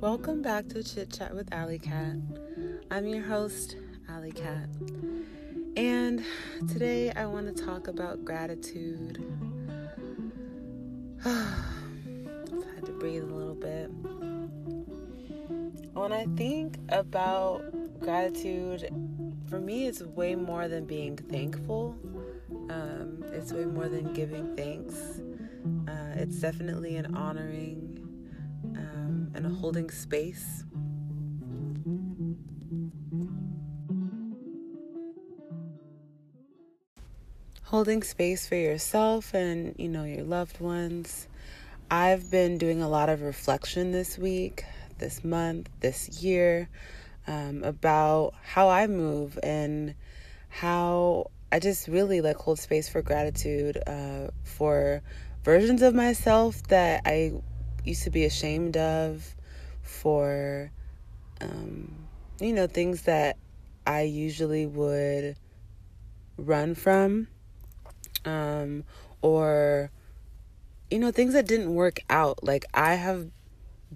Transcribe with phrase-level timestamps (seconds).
[0.00, 2.18] Welcome back to Chit Chat with Alley Cat.
[2.88, 3.74] I'm your host,
[4.08, 4.68] Alley Cat.
[5.76, 6.24] And
[6.68, 9.20] today I want to talk about gratitude.
[11.24, 11.34] I've
[12.76, 13.90] had to breathe a little bit.
[15.94, 17.64] When I think about
[17.98, 18.88] gratitude,
[19.50, 21.96] for me, it's way more than being thankful.
[22.70, 25.20] Um, it's way more than giving thanks.
[25.88, 27.87] Uh, it's definitely an honoring
[29.44, 30.64] and holding space.
[37.62, 41.28] Holding space for yourself and you know your loved ones.
[41.90, 44.64] I've been doing a lot of reflection this week,
[44.98, 46.68] this month, this year
[47.26, 49.94] um, about how I move and
[50.48, 55.02] how I just really like hold space for gratitude uh, for
[55.44, 57.34] versions of myself that I
[57.88, 59.34] used to be ashamed of,
[59.82, 60.70] for,
[61.40, 62.08] um,
[62.40, 63.36] you know, things that
[63.86, 65.36] I usually would
[66.36, 67.28] run from,
[68.24, 68.84] um,
[69.22, 69.90] or,
[70.90, 72.44] you know, things that didn't work out.
[72.44, 73.30] Like, I have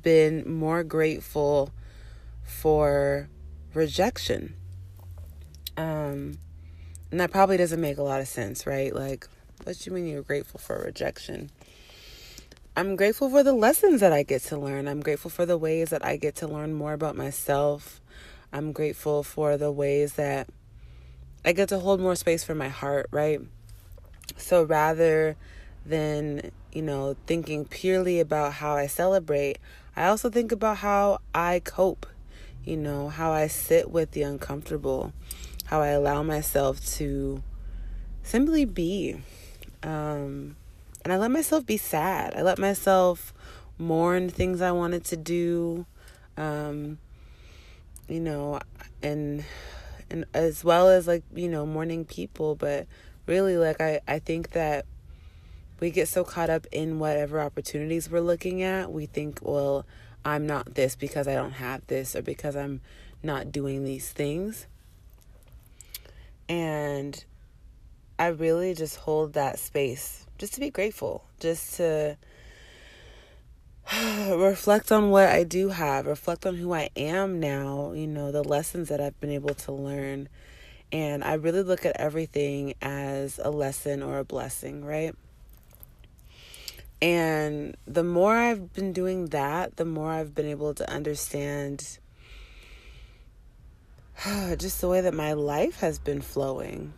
[0.01, 1.71] been more grateful
[2.43, 3.29] for
[3.75, 4.55] rejection.
[5.77, 6.39] Um,
[7.11, 8.95] and that probably doesn't make a lot of sense, right?
[8.95, 9.29] Like,
[9.65, 11.51] what do you mean you're grateful for rejection?
[12.75, 14.89] I'm grateful for the lessons that I get to learn.
[14.89, 18.01] I'm grateful for the ways that I get to learn more about myself.
[18.51, 20.49] I'm grateful for the ways that
[21.45, 23.43] I get to hold more space for my heart, right?
[24.39, 25.37] So rather
[25.85, 29.59] than, you know, thinking purely about how I celebrate,
[29.95, 32.07] I also think about how I cope,
[32.65, 35.13] you know, how I sit with the uncomfortable,
[35.67, 37.43] how I allow myself to
[38.23, 39.21] simply be.
[39.83, 40.57] Um,
[41.03, 42.35] and I let myself be sad.
[42.37, 43.35] I let myself
[43.79, 45.87] mourn things I wanted to do,
[46.37, 46.99] um,
[48.09, 48.61] you know,
[49.03, 49.45] and
[50.11, 52.55] and as well as like you know mourning people.
[52.55, 52.87] But
[53.27, 54.87] really, like I I think that
[55.81, 58.93] we get so caught up in whatever opportunities we're looking at.
[58.93, 59.85] We think, well,
[60.25, 62.81] I'm not this because I don't have this, or because I'm
[63.23, 64.67] not doing these things.
[66.49, 67.25] And
[68.19, 72.17] I really just hold that space just to be grateful, just to
[74.29, 78.43] reflect on what I do have, reflect on who I am now, you know, the
[78.43, 80.29] lessons that I've been able to learn.
[80.91, 85.15] And I really look at everything as a lesson or a blessing, right?
[87.01, 92.01] And the more I've been doing that, the more I've been able to understand
[94.57, 96.95] just the way that my life has been flowing.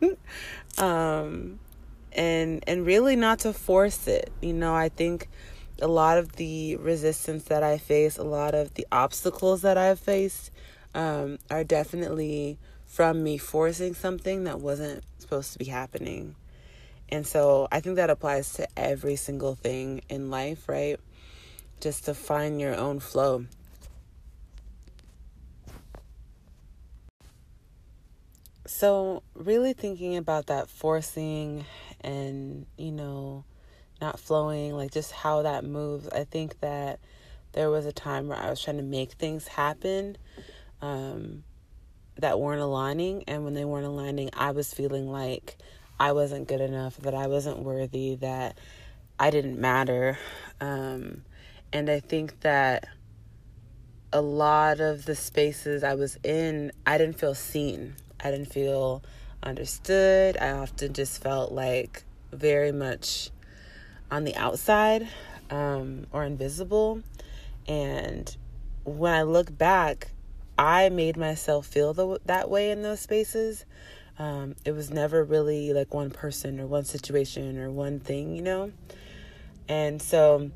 [0.78, 1.58] um,
[2.12, 4.30] and and really not to force it.
[4.40, 5.28] You know, I think
[5.82, 9.98] a lot of the resistance that I face, a lot of the obstacles that I've
[9.98, 10.50] faced,
[10.94, 16.34] um, are definitely from me forcing something that wasn't supposed to be happening.
[17.08, 20.98] And so I think that applies to every single thing in life, right?
[21.80, 23.46] Just to find your own flow.
[28.66, 31.64] So, really thinking about that forcing
[32.02, 33.44] and, you know,
[34.00, 36.08] not flowing, like just how that moves.
[36.08, 37.00] I think that
[37.52, 40.16] there was a time where I was trying to make things happen
[40.80, 41.44] um,
[42.16, 43.24] that weren't aligning.
[43.26, 45.56] And when they weren't aligning, I was feeling like
[45.98, 48.56] I wasn't good enough, that I wasn't worthy, that
[49.18, 50.18] I didn't matter.
[50.60, 51.22] Um,
[51.72, 52.88] and I think that
[54.12, 57.94] a lot of the spaces I was in, I didn't feel seen.
[58.18, 59.02] I didn't feel
[59.42, 60.36] understood.
[60.38, 63.30] I often just felt like very much
[64.10, 65.08] on the outside
[65.50, 67.02] um, or invisible.
[67.66, 68.34] And
[68.84, 70.08] when I look back,
[70.58, 73.64] I made myself feel the, that way in those spaces.
[74.18, 78.42] Um, it was never really like one person or one situation or one thing, you
[78.42, 78.72] know?
[79.68, 80.50] And so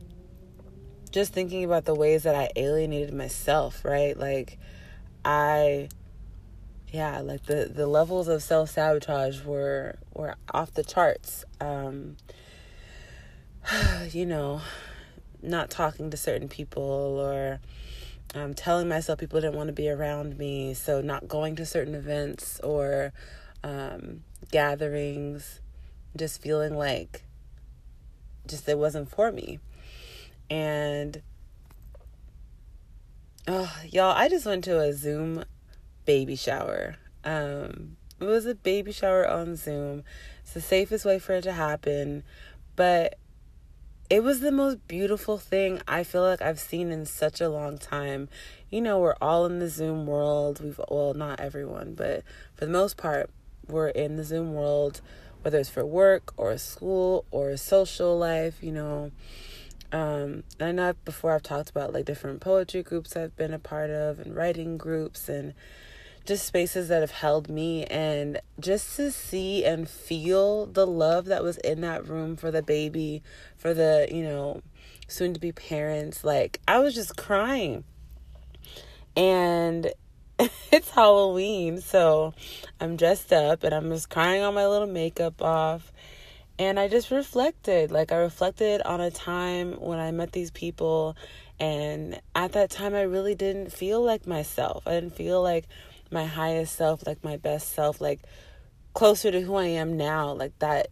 [1.11, 4.19] just thinking about the ways that I alienated myself, right?
[4.19, 4.59] Like,
[5.25, 5.89] I
[6.95, 11.45] yeah, like the the levels of self sabotage were were off the charts.
[11.61, 12.17] Um,
[14.11, 14.61] you know,
[15.43, 17.59] not talking to certain people or
[18.37, 21.97] um, telling myself people didn't want to be around me, so not going to certain
[21.97, 23.13] events or
[23.65, 25.61] um, gatherings,
[26.17, 27.25] just feeling like
[28.47, 29.59] just it wasn't for me,
[30.49, 31.23] and.
[33.47, 35.45] Oh, y'all, I just went to a Zoom
[36.05, 36.97] baby shower.
[37.25, 40.05] Um, it was a baby shower on Zoom.
[40.43, 42.23] It's the safest way for it to happen.
[42.77, 43.19] But
[44.11, 47.79] it was the most beautiful thing I feel like I've seen in such a long
[47.79, 48.29] time.
[48.71, 50.61] You know, we're all in the Zoom world.
[50.63, 52.23] We've, well, not everyone, but
[52.55, 53.31] for the most part,
[53.67, 55.01] we're in the Zoom world,
[55.43, 59.11] whether it's for work or school or social life, you know.
[59.91, 63.91] Um, I know before I've talked about like different poetry groups I've been a part
[63.91, 65.55] of and writing groups and
[66.25, 71.43] just spaces that have held me and just to see and feel the love that
[71.43, 73.23] was in that room for the baby,
[73.57, 74.63] for the, you know,
[75.07, 76.25] soon to be parents.
[76.25, 77.85] Like, I was just crying.
[79.17, 79.93] And
[80.73, 82.35] it's Halloween, so
[82.81, 85.93] I'm dressed up and I'm just crying on my little makeup off.
[86.59, 87.91] And I just reflected.
[87.91, 91.17] Like, I reflected on a time when I met these people.
[91.59, 94.87] And at that time, I really didn't feel like myself.
[94.87, 95.67] I didn't feel like
[96.15, 98.21] my highest self, like my best self, like
[98.95, 100.87] closer to who I am now, like that.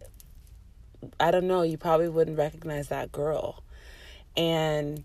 [1.19, 3.63] I don't know, you probably wouldn't recognize that girl.
[4.37, 5.03] And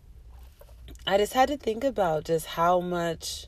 [1.06, 3.46] I just had to think about just how much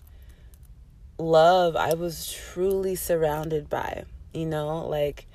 [1.18, 5.26] love I was truly surrounded by, you know, like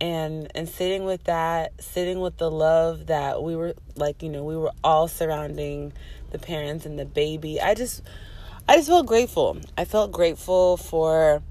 [0.00, 4.44] and and sitting with that, sitting with the love that we were like, you know,
[4.44, 5.92] we were all surrounding
[6.30, 7.60] the parents and the baby.
[7.60, 8.02] I just
[8.68, 9.58] I just felt grateful.
[9.78, 11.42] I felt grateful for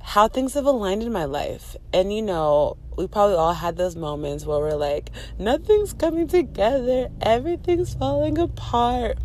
[0.00, 1.76] how things have aligned in my life.
[1.92, 7.08] And you know, we probably all had those moments where we're like, nothing's coming together,
[7.20, 9.18] everything's falling apart.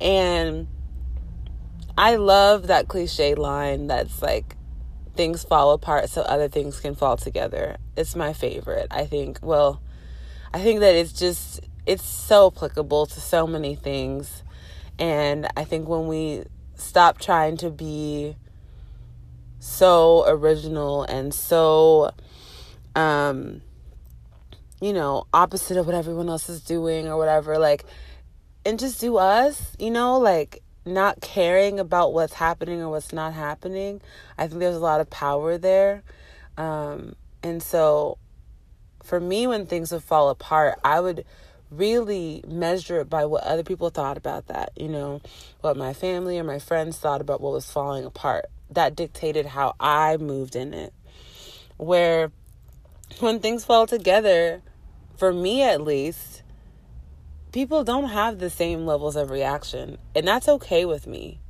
[0.00, 0.68] And
[1.96, 4.56] I love that cliche line that's like,
[5.16, 7.76] things fall apart so other things can fall together.
[7.96, 8.88] It's my favorite.
[8.90, 9.80] I think, well,
[10.52, 14.43] I think that it's just, it's so applicable to so many things.
[14.98, 16.44] And I think when we
[16.76, 18.36] stop trying to be
[19.58, 22.12] so original and so
[22.94, 23.62] um
[24.80, 27.84] you know, opposite of what everyone else is doing or whatever, like
[28.66, 33.32] and just do us, you know, like not caring about what's happening or what's not
[33.32, 34.00] happening.
[34.36, 36.02] I think there's a lot of power there.
[36.58, 38.18] Um and so
[39.02, 41.24] for me when things would fall apart, I would
[41.76, 45.20] really measure it by what other people thought about that, you know,
[45.60, 48.46] what my family or my friends thought about what was falling apart.
[48.70, 50.92] That dictated how I moved in it.
[51.76, 52.32] Where
[53.20, 54.62] when things fall together,
[55.16, 56.42] for me at least,
[57.52, 59.98] people don't have the same levels of reaction.
[60.14, 61.40] And that's okay with me.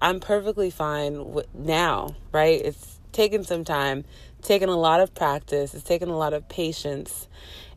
[0.00, 2.60] I'm perfectly fine with now, right?
[2.60, 4.04] It's taken some time,
[4.42, 7.28] taken a lot of practice, it's taken a lot of patience.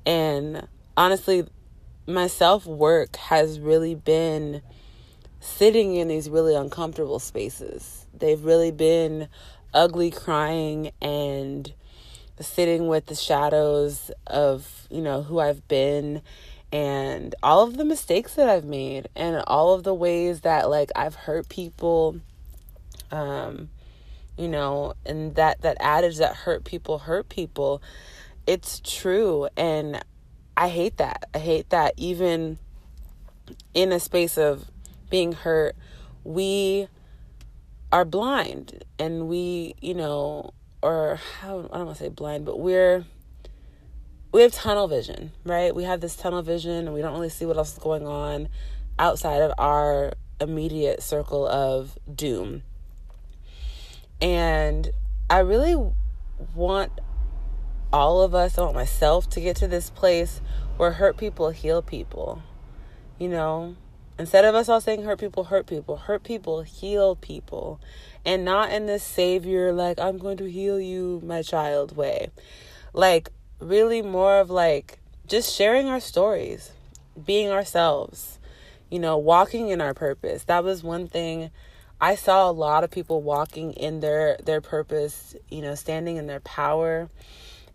[0.05, 0.67] And
[0.97, 1.47] honestly,
[2.07, 4.61] my self work has really been
[5.39, 8.05] sitting in these really uncomfortable spaces.
[8.13, 9.27] They've really been
[9.73, 11.71] ugly crying and
[12.39, 16.21] sitting with the shadows of, you know, who I've been
[16.71, 20.91] and all of the mistakes that I've made and all of the ways that like
[20.95, 22.19] I've hurt people
[23.11, 23.69] um
[24.37, 27.81] you know and that that adage that hurt people hurt people
[28.47, 30.03] it's true and
[30.57, 31.27] I hate that.
[31.33, 32.59] I hate that even
[33.73, 34.65] in a space of
[35.09, 35.75] being hurt,
[36.23, 36.87] we
[37.91, 42.59] are blind and we, you know, or how I don't want to say blind, but
[42.59, 43.05] we're
[44.31, 45.73] we have tunnel vision, right?
[45.73, 48.49] We have this tunnel vision and we don't really see what else is going on
[48.99, 52.63] outside of our immediate circle of doom.
[54.21, 54.91] And
[55.29, 55.91] I really
[56.53, 56.91] want
[57.95, 60.41] all of us, I want myself to get to this place
[60.75, 62.43] where hurt people heal people.
[63.17, 63.77] You know,
[64.19, 67.79] instead of us all saying hurt people, hurt people, hurt people heal people.
[68.25, 72.31] And not in this savior, like, I'm going to heal you, my child way.
[72.91, 73.29] Like,
[73.61, 76.71] really more of like just sharing our stories,
[77.25, 78.39] being ourselves,
[78.89, 80.43] you know, walking in our purpose.
[80.43, 81.49] That was one thing
[82.01, 86.27] I saw a lot of people walking in their their purpose, you know, standing in
[86.27, 87.09] their power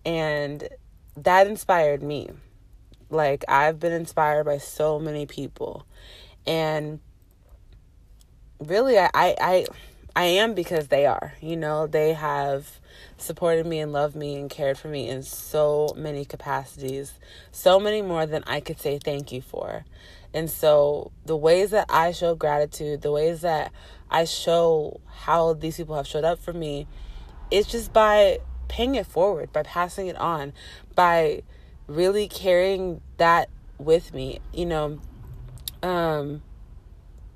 [0.04, 0.68] and
[1.16, 2.30] that inspired me.
[3.10, 5.86] Like, I've been inspired by so many people.
[6.46, 7.00] And
[8.58, 9.66] really, I, I,
[10.14, 11.34] I, am because they are.
[11.40, 12.80] You know, they have
[13.16, 17.14] supported me and loved me and cared for me in so many capacities,
[17.50, 19.84] so many more than I could say thank you for.
[20.32, 23.72] And so, the ways that I show gratitude, the ways that
[24.08, 26.86] I show how these people have showed up for me,
[27.50, 28.38] it's just by
[28.70, 30.52] paying it forward, by passing it on,
[30.94, 31.42] by
[31.86, 34.38] really carrying that with me.
[34.54, 35.00] You know,
[35.82, 36.42] um,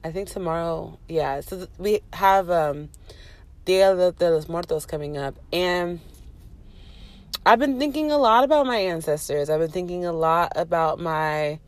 [0.03, 1.41] I think tomorrow, yeah.
[1.41, 2.89] So we have um,
[3.65, 6.01] Dia de los Muertos coming up, and
[7.45, 9.51] I've been thinking a lot about my ancestors.
[9.51, 11.59] I've been thinking a lot about my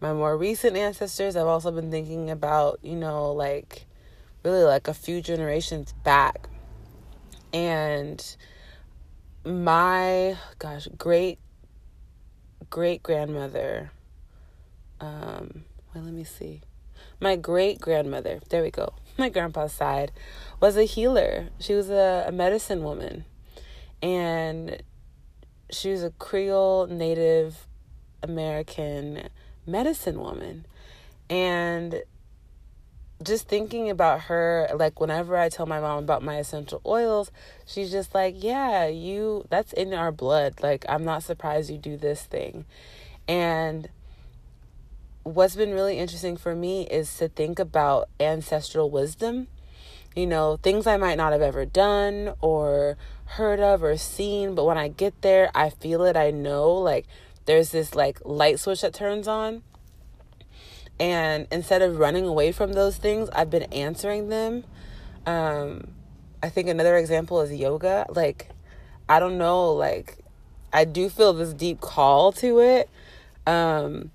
[0.00, 1.36] my more recent ancestors.
[1.36, 3.86] I've also been thinking about, you know, like
[4.44, 6.48] really like a few generations back.
[7.52, 8.36] And
[9.44, 11.38] my gosh, great
[12.70, 13.90] great grandmother
[15.00, 16.62] um well let me see.
[17.20, 18.94] My great grandmother, there we go.
[19.18, 20.10] My grandpa's side
[20.58, 21.48] was a healer.
[21.58, 23.24] She was a, a medicine woman.
[24.02, 24.82] And
[25.70, 27.68] she was a Creole Native
[28.22, 29.28] American
[29.66, 30.66] medicine woman.
[31.30, 32.02] And
[33.22, 37.30] just thinking about her, like whenever I tell my mom about my essential oils,
[37.66, 40.62] she's just like, Yeah, you, that's in our blood.
[40.62, 42.64] Like, I'm not surprised you do this thing.
[43.28, 43.88] And
[45.22, 49.48] what's been really interesting for me is to think about ancestral wisdom.
[50.14, 54.64] You know, things I might not have ever done or heard of or seen, but
[54.64, 56.16] when I get there, I feel it.
[56.16, 57.06] I know like
[57.46, 59.62] there's this like light switch that turns on.
[61.02, 64.62] And instead of running away from those things, I've been answering them.
[65.26, 65.88] Um,
[66.40, 68.06] I think another example is yoga.
[68.08, 68.50] Like,
[69.08, 70.18] I don't know, like,
[70.72, 72.88] I do feel this deep call to it.
[73.48, 74.12] Um,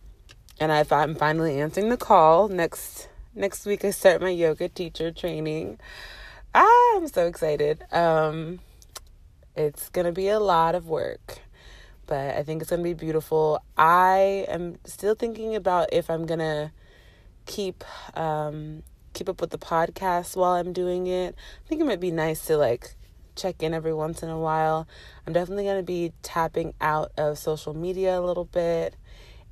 [0.61, 2.47] and I, I'm finally answering the call.
[2.47, 5.79] Next next week, I start my yoga teacher training.
[6.55, 7.83] Ah, I'm so excited.
[7.91, 8.59] Um,
[9.57, 11.39] it's to be a lot of work,
[12.05, 13.61] but I think it's to be beautiful.
[13.77, 16.71] I am still thinking about if I'm to
[17.47, 17.83] keep
[18.15, 21.35] um keep up with the podcast while I'm doing it.
[21.65, 22.93] I think it might be nice to like
[23.35, 24.87] check in every once in a while.
[25.25, 28.95] I'm definitely going to be tapping out of social media a little bit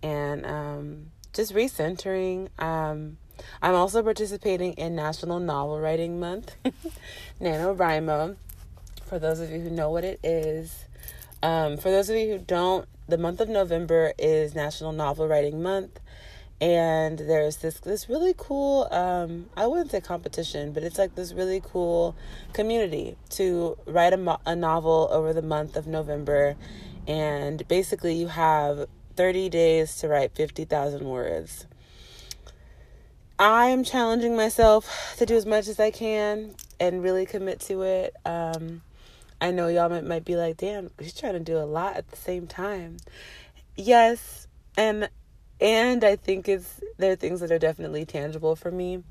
[0.03, 2.49] and um, just recentering.
[2.61, 3.17] Um,
[3.61, 6.55] I'm also participating in National Novel Writing Month,
[7.41, 8.37] NaNoWriMo
[9.05, 10.85] for those of you who know what it is.
[11.43, 15.61] Um, for those of you who don't, the month of November is National Novel Writing
[15.61, 15.99] Month.
[16.61, 21.33] And there's this this really cool um, I wouldn't say competition, but it's like this
[21.33, 22.15] really cool
[22.53, 26.55] community to write a, mo- a novel over the month of November,
[27.07, 31.65] and basically you have 30 days to write 50,000 words.
[33.37, 37.81] I am challenging myself to do as much as I can and really commit to
[37.81, 38.15] it.
[38.25, 38.81] Um,
[39.41, 42.09] I know y'all might, might be like, damn, she's trying to do a lot at
[42.09, 42.97] the same time.
[43.75, 44.47] Yes,
[44.77, 45.09] and
[45.59, 49.03] and I think it's there are things that are definitely tangible for me.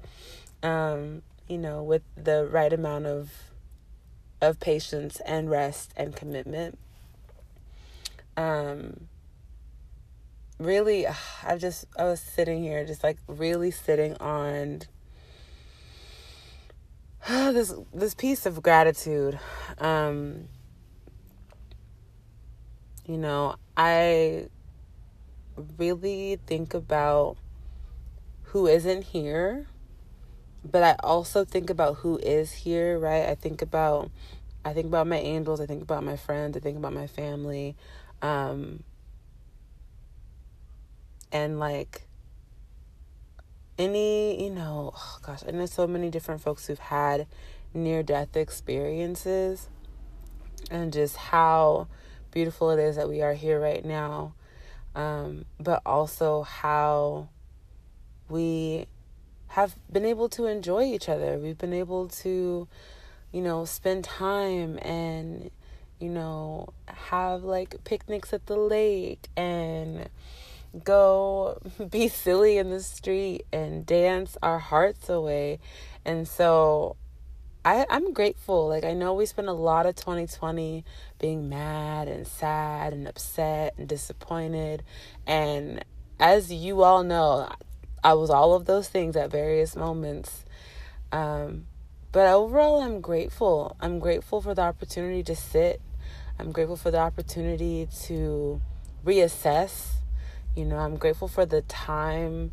[0.62, 3.30] Um, you know, with the right amount of
[4.40, 6.78] of patience and rest and commitment.
[8.36, 9.08] Um
[10.58, 11.06] really
[11.42, 14.82] I just I was sitting here just like really sitting on
[17.28, 19.38] this this piece of gratitude
[19.78, 20.48] um
[23.06, 24.46] you know i
[25.78, 27.37] really think about
[28.44, 29.66] who isn't here
[30.64, 34.11] but i also think about who is here right i think about
[34.64, 37.76] i think about my angels i think about my friends i think about my family
[38.23, 38.82] um
[41.32, 42.06] and like
[43.76, 47.26] any, you know, oh gosh, I know so many different folks who've had
[47.75, 49.68] near death experiences
[50.70, 51.88] and just how
[52.30, 54.34] beautiful it is that we are here right now.
[54.94, 57.28] Um, but also how
[58.28, 58.86] we
[59.48, 61.38] have been able to enjoy each other.
[61.38, 62.68] We've been able to,
[63.32, 65.50] you know, spend time and,
[66.00, 70.08] you know, have like picnics at the lake and
[70.82, 71.60] go
[71.90, 75.60] be silly in the street and dance our hearts away.
[76.04, 76.96] And so
[77.64, 78.68] I, I'm grateful.
[78.68, 80.85] Like, I know we spent a lot of 2020
[81.18, 84.83] being mad and sad and upset and disappointed.
[85.26, 85.85] And
[86.21, 87.50] as you all know,
[88.02, 90.44] I was all of those things at various moments.
[91.11, 91.66] Um,
[92.12, 93.76] but overall, I'm grateful.
[93.80, 95.80] I'm grateful for the opportunity to sit.
[96.38, 98.61] I'm grateful for the opportunity to
[99.04, 99.94] reassess
[100.54, 102.52] you know, I'm grateful for the time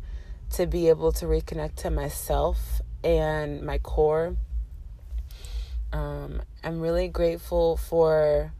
[0.50, 4.36] to be able to reconnect to myself and my core.
[5.92, 8.52] Um, I'm really grateful for.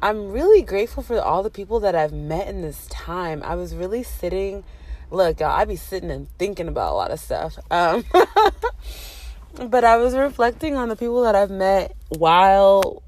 [0.00, 3.42] I'm really grateful for all the people that I've met in this time.
[3.44, 4.64] I was really sitting.
[5.10, 7.58] Look, y'all, I be sitting and thinking about a lot of stuff.
[7.70, 8.04] Um,
[9.68, 13.02] but I was reflecting on the people that I've met while.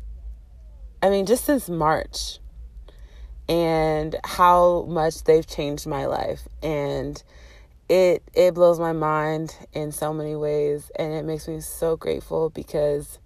[1.03, 2.39] I mean, just since March
[3.49, 7.23] and how much they've changed my life and
[7.89, 12.51] it it blows my mind in so many ways and it makes me so grateful
[12.51, 13.19] because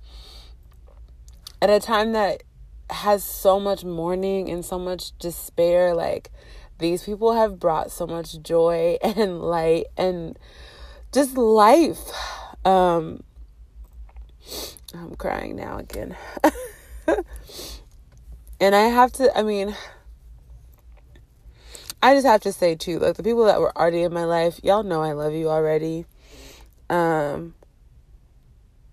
[1.61, 2.43] at a time that
[2.91, 5.95] has so much mourning and so much despair.
[5.95, 6.31] Like,
[6.79, 10.39] these people have brought so much joy and light and
[11.13, 12.11] just life.
[12.65, 13.23] Um,
[14.95, 16.17] I'm crying now again.
[18.61, 19.77] and I have to, I mean,
[22.01, 24.61] I just have to say too, like the people that were already in my life,
[24.63, 26.07] y'all know I love you already.
[26.89, 27.55] Um,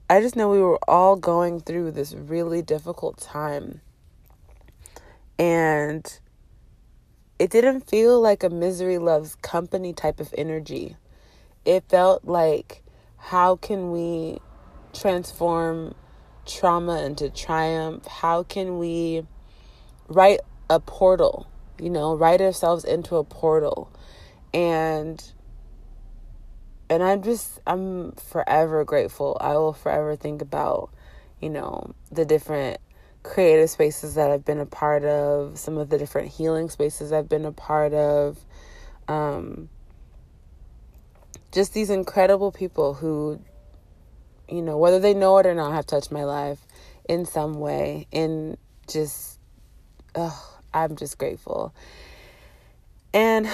[0.10, 3.82] I just know we were all going through this really difficult time.
[5.38, 6.20] And
[7.38, 10.96] it didn't feel like a misery loves company type of energy.
[11.66, 12.84] It felt like
[13.18, 14.40] how can we
[14.94, 15.94] transform
[16.46, 18.06] trauma into triumph?
[18.08, 19.26] How can we
[20.08, 21.48] write a portal,
[21.79, 23.91] you know, write ourselves into a portal?
[24.53, 25.24] And
[26.89, 29.38] and I'm just I'm forever grateful.
[29.39, 30.91] I will forever think about,
[31.41, 32.79] you know, the different
[33.24, 37.27] creative spaces that I've been a part of, some of the different healing spaces I've
[37.29, 38.38] been a part of.
[39.08, 39.70] Um,
[41.51, 43.39] just these incredible people who,
[44.50, 46.60] you know, whether they know it or not, have touched my life
[47.10, 48.08] in some way.
[48.13, 49.39] And just,
[50.13, 51.74] oh, I'm just grateful.
[53.13, 53.48] And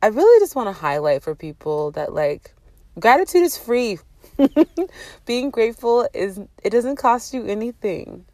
[0.00, 2.54] I really just want to highlight for people that, like,
[2.98, 3.98] gratitude is free.
[5.26, 8.24] being grateful is it doesn't cost you anything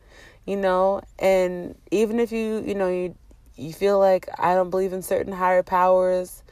[0.46, 3.14] you know and even if you you know you
[3.56, 6.42] you feel like i don't believe in certain higher powers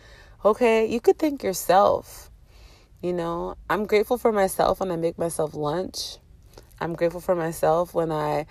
[0.44, 2.30] okay you could think yourself
[3.02, 6.16] you know i'm grateful for myself when i make myself lunch
[6.80, 8.44] i'm grateful for myself when i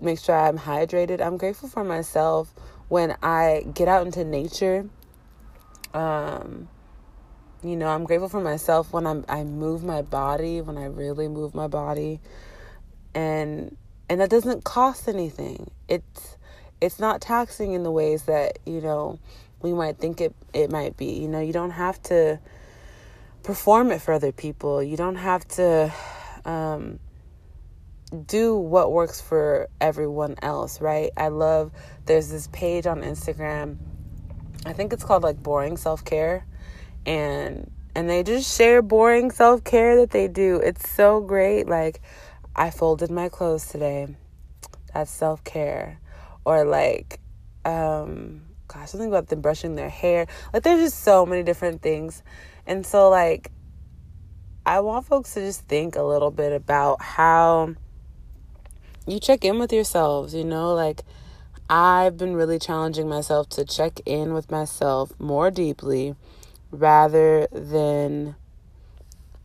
[0.00, 2.52] make sure i'm hydrated i'm grateful for myself
[2.88, 4.88] when i get out into nature
[5.94, 6.68] um
[7.62, 11.28] you know, I'm grateful for myself when I'm I move my body, when I really
[11.28, 12.20] move my body.
[13.14, 13.76] And
[14.08, 15.70] and that doesn't cost anything.
[15.88, 16.38] It's
[16.80, 19.18] it's not taxing in the ways that, you know,
[19.60, 21.12] we might think it it might be.
[21.20, 22.40] You know, you don't have to
[23.42, 24.82] perform it for other people.
[24.82, 25.92] You don't have to
[26.46, 26.98] um
[28.26, 31.10] do what works for everyone else, right?
[31.16, 31.72] I love
[32.06, 33.76] there's this page on Instagram.
[34.66, 36.44] I think it's called like boring self-care
[37.06, 40.56] and and they just share boring self-care that they do.
[40.56, 41.68] It's so great.
[41.68, 42.00] Like
[42.54, 44.08] I folded my clothes today.
[44.92, 46.00] That's self-care.
[46.44, 47.20] Or like
[47.64, 50.26] um gosh, something about them brushing their hair.
[50.52, 52.22] Like there's just so many different things.
[52.66, 53.52] And so like
[54.66, 57.74] I want folks to just think a little bit about how
[59.06, 61.02] you check in with yourselves, you know, like
[61.68, 66.16] I've been really challenging myself to check in with myself more deeply
[66.70, 68.34] rather than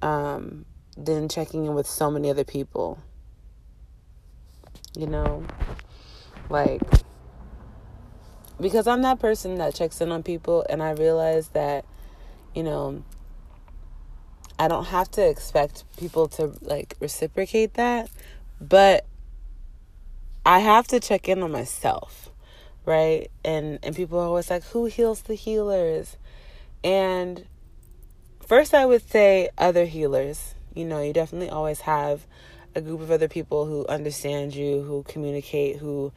[0.02, 0.66] um,
[0.98, 3.00] than checking in with so many other people.
[4.98, 5.44] You know,
[6.50, 6.82] like
[8.60, 11.86] because I'm that person that checks in on people, and I realize that
[12.54, 13.04] you know
[14.58, 18.10] I don't have to expect people to like reciprocate that,
[18.62, 19.06] but
[20.46, 22.30] I have to check in on myself,
[22.86, 23.30] right?
[23.44, 26.18] And and people are always like, "Who heals the healers?"
[26.84, 27.46] And
[28.46, 30.54] first, I would say other healers.
[30.76, 32.28] You know, you definitely always have
[32.76, 36.12] a group of other people who understand you, who communicate, who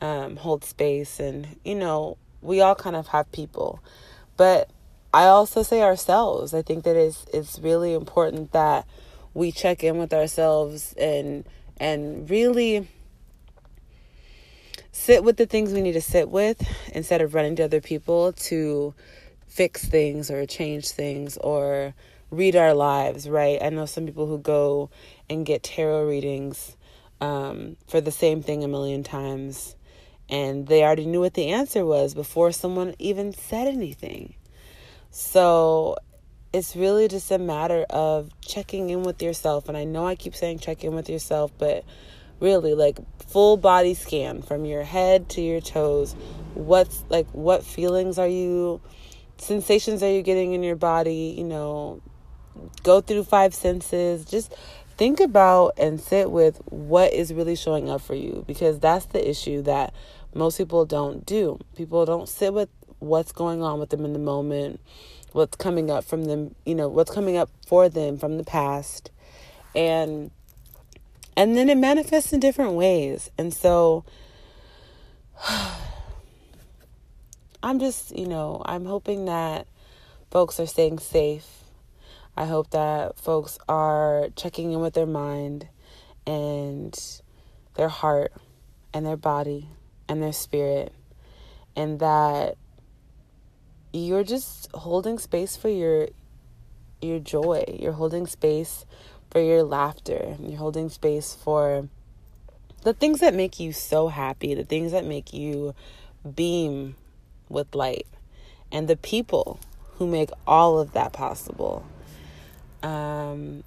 [0.00, 1.20] um, hold space.
[1.20, 3.82] And, you know, we all kind of have people.
[4.36, 4.70] But
[5.12, 6.54] I also say ourselves.
[6.54, 8.86] I think that it's, it's really important that
[9.34, 11.44] we check in with ourselves and
[11.78, 12.88] and really
[14.96, 18.32] sit with the things we need to sit with instead of running to other people
[18.32, 18.94] to
[19.46, 21.94] fix things or change things or
[22.30, 23.62] read our lives, right?
[23.62, 24.90] I know some people who go
[25.28, 26.76] and get tarot readings
[27.20, 29.76] um, for the same thing a million times,
[30.30, 34.34] and they already knew what the answer was before someone even said anything.
[35.10, 35.98] So
[36.54, 39.68] it's really just a matter of checking in with yourself.
[39.68, 41.84] And I know I keep saying check in with yourself, but
[42.40, 46.14] really, like full body scan from your head to your toes.
[46.54, 48.80] What's like, what feelings are you?
[49.38, 52.00] sensations are you getting in your body, you know,
[52.82, 54.24] go through five senses.
[54.24, 54.54] Just
[54.96, 59.28] think about and sit with what is really showing up for you because that's the
[59.28, 59.92] issue that
[60.34, 61.58] most people don't do.
[61.76, 62.68] People don't sit with
[62.98, 64.80] what's going on with them in the moment,
[65.32, 69.10] what's coming up from them, you know, what's coming up for them from the past.
[69.74, 70.30] And
[71.36, 73.30] and then it manifests in different ways.
[73.36, 74.04] And so
[77.62, 79.66] I'm just, you know, I'm hoping that
[80.30, 81.46] folks are staying safe.
[82.36, 85.68] I hope that folks are checking in with their mind
[86.26, 86.98] and
[87.74, 88.32] their heart
[88.92, 89.68] and their body
[90.08, 90.92] and their spirit,
[91.74, 92.56] and that
[93.92, 96.08] you're just holding space for your
[97.00, 97.64] your joy.
[97.78, 98.84] You're holding space
[99.30, 100.36] for your laughter.
[100.40, 101.88] You're holding space for
[102.82, 105.74] the things that make you so happy, the things that make you
[106.34, 106.96] beam
[107.48, 108.06] with light,
[108.70, 109.60] and the people
[109.96, 111.84] who make all of that possible.
[112.82, 113.64] Um,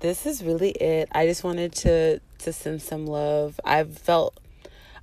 [0.00, 1.08] this is really it.
[1.12, 3.58] I just wanted to to send some love.
[3.64, 4.38] I've felt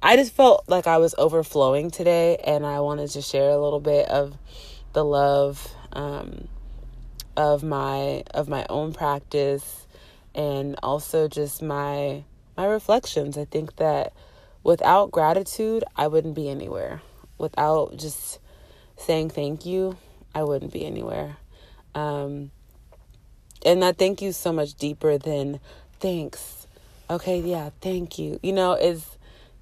[0.01, 3.79] I just felt like I was overflowing today and I wanted to share a little
[3.79, 4.37] bit of
[4.91, 6.49] the love um,
[7.35, 9.87] of my of my own practice
[10.35, 12.23] and also just my
[12.57, 13.37] my reflections.
[13.37, 14.13] I think that
[14.63, 17.01] without gratitude, I wouldn't be anywhere.
[17.37, 18.39] Without just
[18.97, 19.97] saying thank you,
[20.33, 21.37] I wouldn't be anywhere.
[21.95, 22.51] Um,
[23.65, 25.59] and that thank you so much deeper than
[25.99, 26.67] thanks.
[27.09, 28.39] Okay, yeah, thank you.
[28.43, 29.17] You know, it's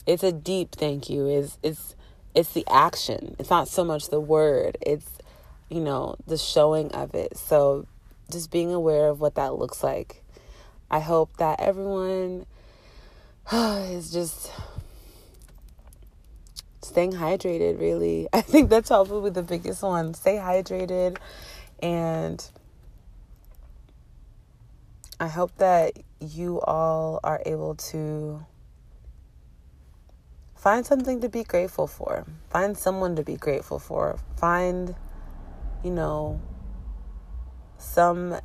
[0.06, 1.28] it's a deep thank you.
[1.28, 1.96] Is it's
[2.34, 3.36] it's the action.
[3.40, 4.78] It's not so much the word.
[4.82, 5.18] It's
[5.72, 7.38] you know, the showing of it.
[7.38, 7.88] So
[8.30, 10.22] just being aware of what that looks like.
[10.90, 12.46] I hope that everyone
[13.54, 14.52] is just
[16.82, 18.28] staying hydrated, really.
[18.34, 20.14] I think that's probably the biggest one.
[20.14, 21.18] Stay hydrated
[21.82, 22.46] and
[25.20, 28.46] I hope that you all are able to
[30.56, 32.26] find something to be grateful for.
[32.50, 34.20] Find someone to be grateful for.
[34.36, 34.96] Find,
[35.84, 36.42] you know,
[37.78, 38.40] some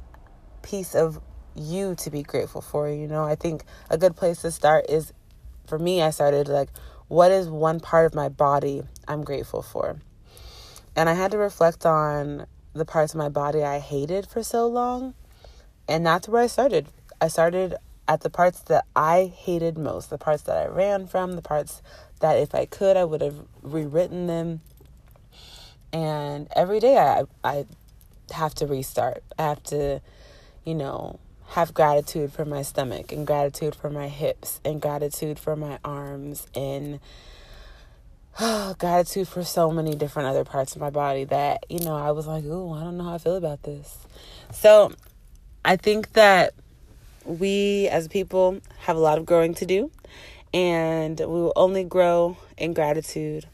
[0.63, 1.21] piece of
[1.55, 2.89] you to be grateful for.
[2.89, 5.13] You know, I think a good place to start is
[5.67, 6.71] for me, I started like,
[7.09, 10.01] what is one part of my body I'm grateful for?
[10.95, 14.67] And I had to reflect on the parts of my body I hated for so
[14.67, 15.15] long
[15.89, 16.89] and that's where I started.
[17.21, 17.77] I started
[18.09, 21.83] at the parts that I hated most, the parts that I ran from, the parts
[22.21, 24.61] that if I could, I would have rewritten them.
[25.97, 27.65] And every day I, I
[28.31, 29.25] have to restart.
[29.39, 30.03] I have to,
[30.63, 35.57] you know, have gratitude for my stomach and gratitude for my hips and gratitude for
[35.57, 37.01] my arms and
[38.39, 42.11] oh, gratitude for so many different other parts of my body that, you know, I
[42.11, 43.97] was like, oh, I don't know how I feel about this.
[44.53, 44.93] So
[45.65, 46.53] I think that
[47.25, 49.91] we as people have a lot of growing to do,
[50.53, 53.47] and we will only grow in gratitude